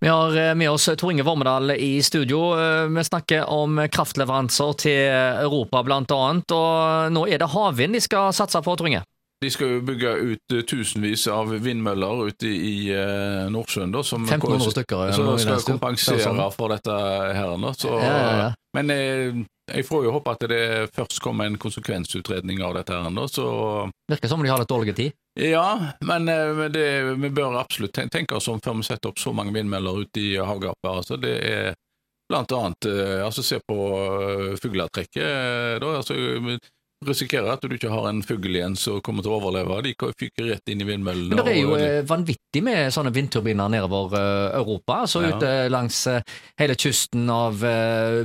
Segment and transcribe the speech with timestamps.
[0.00, 2.60] Vi har eh, med oss Tor Inge Vormedal i studio.
[2.60, 5.00] Eh, vi snakker om kraftleveranser til
[5.44, 9.02] Europa annet, og nå er det havvind de skal satse på, Tor Inge?
[9.40, 12.92] De skal jo bygge ut tusenvis av vindmøller ute i
[13.48, 13.92] Nordsjøen.
[13.92, 15.12] Da, som 1500 stykker.
[15.16, 16.96] Som skal kompensere for dette
[17.36, 17.54] her.
[17.72, 18.50] Så, ja, ja, ja.
[18.76, 20.64] Men jeg får jo håpe at det
[20.94, 22.94] først kommer en konsekvensutredning av dette.
[22.94, 23.46] her, så...
[24.10, 25.16] Virker som de har litt dårlig tid?
[25.40, 26.26] Ja, men
[26.70, 26.86] det,
[27.18, 30.36] vi bør absolutt tenke oss om før vi setter opp så mange vindmøller ute i
[30.38, 30.90] havgapet.
[30.90, 31.72] Altså, det er
[32.30, 35.22] blant annet eh, altså, Se på eh, fugletrekket.
[35.22, 36.14] Eh, da, altså,
[37.06, 39.78] risikerer at du ikke har en fugl igjen som kommer til å overleve.
[39.86, 41.32] De fyker rett inn i vindmøllene.
[41.32, 44.16] Men det er jo og, vanvittig med sånne vindturbiner nedover
[44.58, 45.00] Europa.
[45.06, 45.32] altså ja.
[45.32, 46.02] Ute langs
[46.60, 47.64] hele kysten av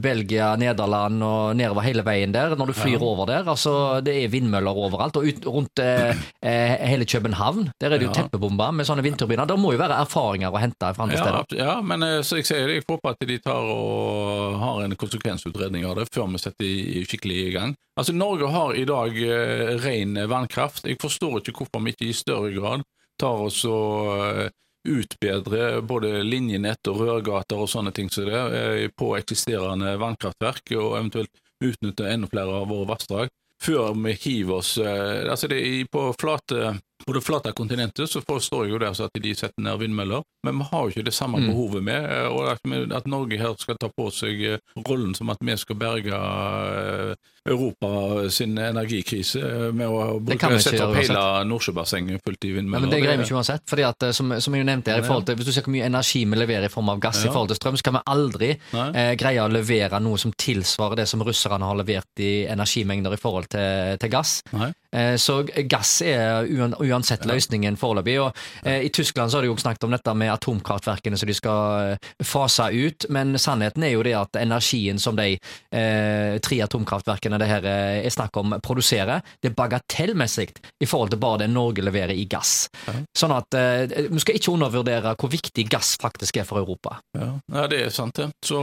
[0.00, 2.56] Belgia, Nederland og nedover hele veien der.
[2.56, 3.02] Når du flyr ja.
[3.04, 3.48] over der.
[3.52, 5.20] altså Det er vindmøller overalt.
[5.20, 8.22] Og ut, rundt eh, hele København der er det jo ja.
[8.22, 9.48] teppebomba med sånne vindturbiner.
[9.48, 11.60] Det må jo være erfaringer å hente fra andre ja, steder.
[11.60, 15.84] Ja, men så jeg sier det, jeg håper at de tar og har en konsekvensutredning
[15.88, 17.76] av det før vi setter skikkelig i gang.
[18.00, 20.86] Altså Norge har har i dag eh, ren vannkraft.
[20.86, 22.84] Jeg forstår ikke hvorfor vi ikke i større grad
[23.20, 24.50] tar oss og eh,
[24.88, 30.98] utbedre både linjenett og rørgater og sånne ting som det eh, på eksisterende vannkraftverk, og
[30.98, 33.30] eventuelt utnytte enda flere av våre vassdrag,
[33.62, 36.76] før vi hiver oss eh, altså det På flate
[37.06, 40.24] på det flate kontinentet så forstår jeg jo det altså at de setter ned vindmøller,
[40.46, 41.50] men vi har jo ikke det samme mm.
[41.50, 42.08] behovet med.
[42.12, 42.64] Eh, og at,
[42.98, 47.14] at, Norge her skal ta på seg eh, rollen som at vi skal berge eh,
[47.48, 47.88] Europa
[48.30, 49.40] sin energikrise
[49.74, 52.86] med å bruke, sette opp hele Nordsjøbassenget fullt i vindmøller.
[52.86, 53.64] Ja, men Det greier vi ikke uansett.
[53.66, 56.38] fordi at som, som jeg nevnte her, til, Hvis du ser hvor mye energi vi
[56.38, 57.30] leverer i form av gass ja.
[57.30, 61.02] i forhold til strøm, så kan vi aldri eh, greie å levere noe som tilsvarer
[61.02, 64.38] det som russerne har levert i energimengder i forhold til, til gass.
[64.52, 64.70] Eh,
[65.16, 68.16] så gass er uansett løsningen foreløpig.
[68.22, 71.36] Og eh, I Tyskland så har de jo snakket om dette med atomkraftverkene som de
[71.36, 76.60] skal eh, fase ut, men sannheten er jo det at energien som de eh, tre
[76.66, 80.48] atomkraftverkene det her eh, er snakk om, produserer, det er bagatellmessig
[80.82, 82.68] i forhold til bare det Norge leverer i gass.
[83.16, 86.98] Sånn at eh, vi skal ikke undervurdere hvor viktig gass faktisk er for Europa.
[87.18, 88.28] Ja, ja det er sant det.
[88.44, 88.58] Så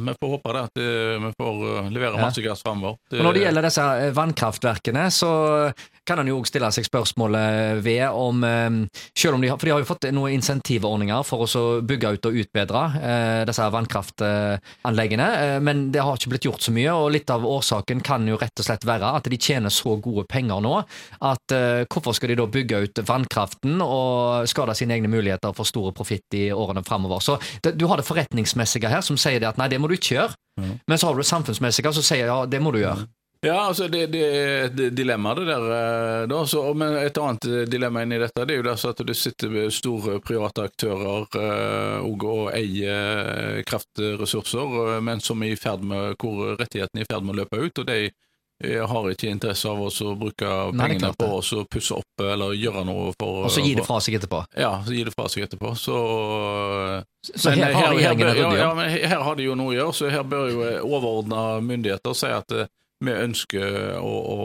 [0.00, 2.98] vi får håpe det at vi får levere masse gass framover.
[3.14, 3.86] Når det gjelder disse
[4.16, 5.29] vannkraftverkene, så
[6.10, 8.68] kan en jo òg stille seg spørsmålet ved om eh,
[9.16, 12.28] selv om de har, For de har jo fått noen insentivordninger for å bygge ut
[12.30, 16.94] og utbedre eh, disse vannkraftanleggene, eh, men det har ikke blitt gjort så mye.
[16.94, 20.26] og Litt av årsaken kan jo rett og slett være at de tjener så gode
[20.30, 21.52] penger nå at
[21.90, 26.36] hvorfor skal de da bygge ut vannkraften og skade sine egne muligheter for store profitt
[26.36, 27.22] i årene framover.
[27.24, 29.96] Så det, du har det forretningsmessige her som sier det at nei, det må du
[29.98, 30.36] ikke gjøre.
[30.60, 30.76] Mm.
[30.88, 33.06] Men så har du det samfunnsmessige som sier ja, det må du gjøre.
[33.42, 35.66] Ja, altså det, det er et dilemma, det der.
[35.72, 36.46] Eh, da.
[36.46, 40.18] Så, men et annet dilemma inni dette det er jo det at det sitter store
[40.20, 47.00] private aktører uh, og, og eier kraftressurser, men som er i ferd med, hvor rettighetene
[47.00, 47.80] er i ferd med å løpe ut.
[47.80, 48.10] og de
[48.60, 53.46] har ikke interesse av å bruke pengene på å pusse opp eller gjøre noe for
[53.46, 54.42] Og så gi det fra seg etterpå?
[54.52, 55.70] Ja, så gi det fra seg etterpå.
[55.80, 55.96] Så,
[57.24, 59.96] så her, har her, her, ja, ja, men her har de jo noe å gjøre,
[59.96, 62.52] så her bør jo overordna myndigheter si at
[63.00, 64.38] vi ønsker å, å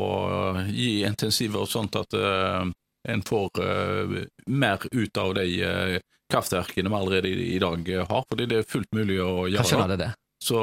[0.72, 2.66] gi intensiver sånn at uh,
[3.06, 5.96] en får uh, mer ut av de uh,
[6.32, 8.28] kraftverkene vi allerede i, i, dag har.
[8.30, 9.68] Fordi det er fullt mulig å gjøre.
[9.68, 10.14] Skjønner det det?
[10.46, 10.60] Så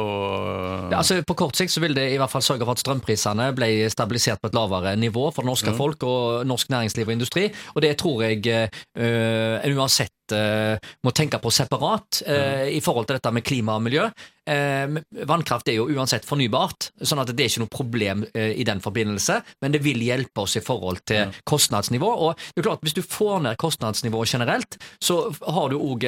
[0.93, 3.49] ja, altså På kort sikt så vil det i hvert fall sørge for at strømprisene
[3.57, 5.79] ble stabilisert på et lavere nivå for det norske mm.
[5.79, 11.41] folk og norsk næringsliv og industri, og det tror jeg uh, uansett uh, må tenke
[11.43, 14.09] på separat uh, i forhold til dette med klima og miljø.
[14.43, 14.99] Uh,
[15.29, 19.39] vannkraft er jo uansett fornybart, sånn at det er ikke noe problem i den forbindelse,
[19.63, 21.29] men det vil hjelpe oss i forhold til ja.
[21.49, 22.11] kostnadsnivå.
[22.27, 26.05] Og det er klart, Hvis du får ned kostnadsnivået generelt, så har du òg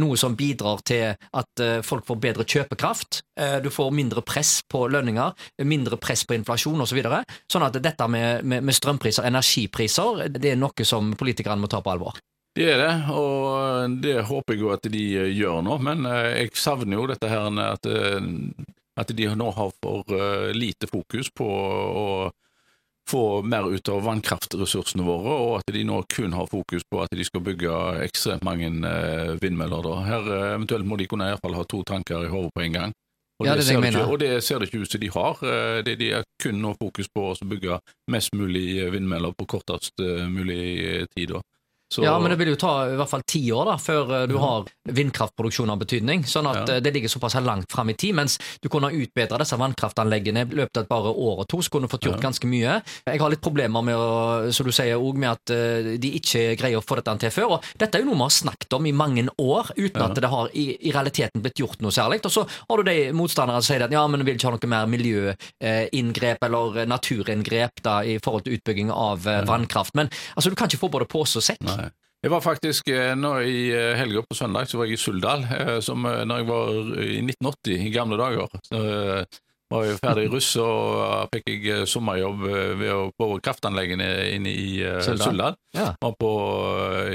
[0.00, 3.22] noe som bidrar til at folk får bedre kjøpekraft.
[3.64, 5.32] Du får mindre press på lønninger,
[5.64, 6.90] mindre press på inflasjon osv.
[6.90, 7.22] Så videre.
[7.50, 11.82] sånn at dette med, med, med strømpriser, energipriser, det er noe som politikerne må ta
[11.84, 12.18] på alvor.
[12.50, 15.78] Det er det, og det håper jeg jo at de eh, gjør nå.
[15.86, 18.30] Men eh, jeg savner jo dette her at, eh,
[18.98, 20.16] at de nå har for
[20.56, 22.06] lite fokus på å
[23.10, 27.14] få mer ut av vannkraftressursene våre, og at de nå kun har fokus på at
[27.16, 28.68] de skal bygge ekstremt mange
[29.42, 29.86] vindmøller.
[29.86, 29.94] Da.
[30.06, 32.76] Her Eventuelt må de kunne i hvert fall ha to tanker i hodet på en
[32.76, 32.94] gang.
[33.40, 35.42] Og, ja, det, det ikke, og det ser det ikke ut som de har.
[35.86, 37.80] Det, de har kun nå fokus på å bygge
[38.12, 41.32] mest mulig vindmøller på kortest mulig tid.
[41.32, 41.42] Da.
[41.92, 44.34] Så, Ja, men det vil jo ta i hvert fall ti år da, før du
[44.34, 44.64] du har
[44.94, 46.22] vindkraftproduksjon av betydning.
[46.24, 46.74] Sånn at Ja.
[46.76, 48.14] eh, det ligger såpass langt fram i tid.
[48.14, 51.56] Mens du kunne ha utbedra disse vannkraftanleggene i løpet av et bare år og to,
[51.58, 52.28] så kunne du fått gjort Ja.
[52.30, 52.82] ganske mye.
[53.06, 56.56] Jeg har litt problemer med å, som du sier, også med at eh, de ikke
[56.56, 57.50] greier å få dette til før.
[57.58, 60.06] Og dette er jo noe vi har snakket om i mange år, uten Ja.
[60.06, 62.24] at det har i, i realiteten blitt gjort noe særlig.
[62.24, 64.56] Og så har du de motstanderne som sier at ja, men vi vil ikke ha
[64.56, 69.94] noe mer miljøinngrep eller naturinngrep da, i forhold til utbygging av eh, vannkraft.
[69.94, 71.60] Men altså, du kan ikke få både pose og sekk.
[71.66, 71.79] Nei.
[72.20, 75.46] Jeg var faktisk eh, nå i eh, helga på søndag så var jeg i Suldal,
[75.56, 78.58] eh, som når jeg var i 1980, i gamle dager.
[78.66, 78.80] Så
[79.70, 82.42] var jeg ferdig russ, og fikk jeg sommerjobb
[82.80, 84.68] ved å på kraftanleggene inne i
[85.00, 85.22] Suldal?
[85.30, 85.58] Suldal.
[85.78, 85.86] Ja.
[86.02, 86.32] Var på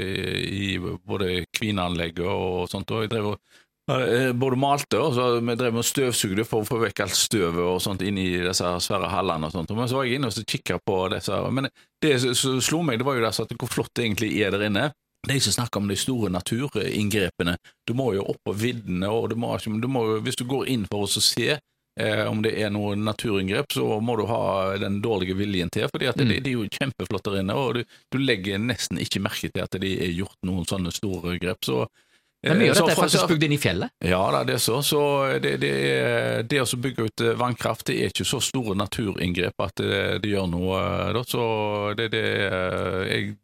[0.00, 5.76] i, både Kvineanlegget og sånt, og jeg drev og både malte og så vi drev
[5.78, 9.54] og støvsugde for å få vekk alt støvet og sånt inni disse svære hallene og
[9.54, 9.70] sånt.
[9.78, 11.68] Men så var jeg inne og kikka på disse Men
[12.02, 14.66] det som slo meg, det var jo det at hvor flott det egentlig er der
[14.66, 14.88] inne.
[15.26, 17.56] De som snakker om de store naturinngrepene.
[17.86, 20.84] Du må jo opp på viddene, og du må, du må, hvis du går inn
[20.90, 25.34] for å se eh, om det er noe naturinngrep, så må du ha den dårlige
[25.38, 26.28] viljen til, fordi at Mm.
[26.28, 29.62] det, de, er jo kjempeflott der inne, og du, du legger nesten ikke merke til
[29.64, 31.64] at de er gjort noen sånne store grep.
[31.64, 31.86] Så,
[32.48, 33.90] Men mye eh, av dette er faktisk bygd inn i fjellet.
[34.04, 34.80] ja, det er så.
[34.82, 35.00] Så
[35.42, 39.60] det, det, er- det å bygge ut eh, vannkraft det er ikke så store naturinngrep
[39.66, 40.80] at det, det gjør noe.
[41.16, 41.22] eh.
[41.26, 41.44] Så
[41.98, 43.36] det, det eh, jeg,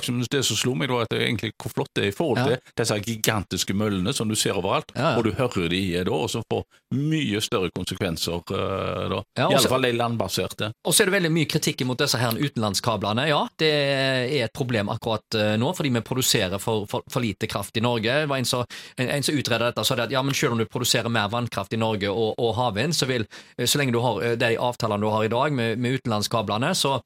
[0.00, 2.56] det som slo meg, da, at det egentlig hvor flott det er i forhold Ja.
[2.56, 5.16] til disse gigantiske møllene som du ser overalt, Ja, ja.
[5.18, 6.64] og du hører de er da, og som får
[6.94, 9.22] mye større konsekvenser eh, da.
[9.38, 10.72] I alle fall de landbaserte.
[10.84, 13.28] Og så er det veldig mye kritikk mot disse her utenlandskablene.
[13.28, 17.46] Ja, det er et problem akkurat eh, nå, fordi vi produserer for, for, for lite
[17.50, 18.20] kraft i Norge.
[18.24, 18.64] Det var en som,
[18.98, 22.10] utredet dette, sa det at ja, men selv om du produserer mer vannkraft i Norge
[22.10, 23.26] og, og havvind, så vil,
[23.64, 27.00] så lenge du har eh, de avtalene du har i dag med, med utenlandskablene, så,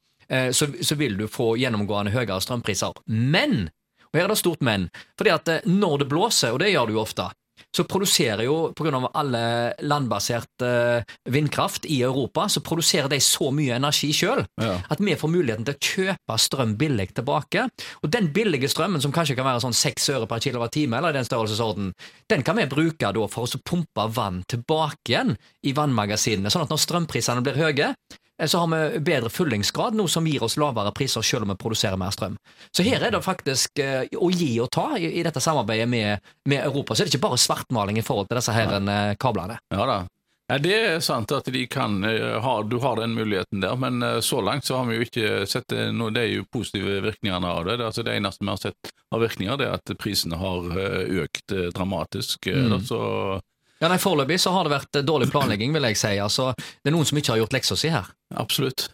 [0.53, 3.01] så, så vil du få gjennomgående høyere strømpriser.
[3.07, 3.69] Men,
[4.09, 4.89] og her er det stort men,
[5.19, 7.29] fordi at eh, når det blåser, og det gjør det jo ofte,
[7.75, 8.99] så produserer jo, pga.
[9.13, 9.41] alle
[9.85, 14.79] landbasert eh, vindkraft i Europa, så produserer de så mye energi sjøl Ja.
[14.89, 17.67] at vi får muligheten til å kjøpe strøm billig tilbake.
[18.03, 21.19] Og den billige strømmen, som kanskje kan være sånn seks øre per kilowattime, eller i
[21.19, 21.93] den størrelsesorden,
[22.29, 26.73] den kan vi bruke da for å pumpe vann tilbake igjen i vannmagasinene, sånn at
[26.73, 30.93] når strømprisene blir høye, eh, så har vi bedre fyllingsgrad, noe som gir oss lavere
[30.95, 32.37] priser selv om vi produserer mer strøm.
[32.71, 36.31] Så her er det faktisk eh, å gi og ta i, i dette samarbeidet med,
[36.47, 36.95] med Europa.
[36.95, 39.59] Så er det ikke bare svartmaling i forhold til disse her eh, kablene.
[39.73, 39.99] Ja da.
[40.49, 44.01] Ja, det er sant at de kan eh, ha, du har den muligheten der, men
[44.01, 47.03] eh, så langt så har vi jo ikke sett eh, noe, det er jo positive
[47.05, 47.75] virkningene av det.
[47.77, 51.21] Det, altså det eneste vi har sett av virkninger, det er at prisene har eh,
[51.27, 52.47] økt eh, dramatisk.
[52.49, 52.71] eh, Mm.
[52.73, 53.03] Da, så
[53.79, 56.15] Ja, nei, Foreløpig så har det vært eh, dårlig planlegging, vil jeg si.
[56.19, 58.09] Altså, det er noen som ikke har gjort leksa si her.
[58.35, 58.89] absolutt.